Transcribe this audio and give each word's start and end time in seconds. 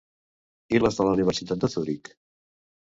I 0.77 0.81
les 0.85 0.97
de 1.01 1.07
la 1.09 1.13
Universitat 1.19 1.63
de 1.67 1.71
Zuric? 1.77 2.15